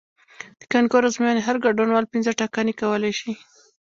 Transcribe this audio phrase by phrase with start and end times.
[0.59, 3.31] د کانکور ازموینې هر ګډونوال پنځه ټاکنې کولی شي.